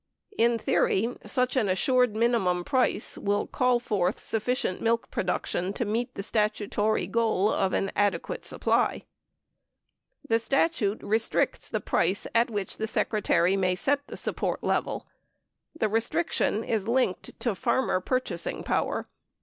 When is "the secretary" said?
12.77-13.55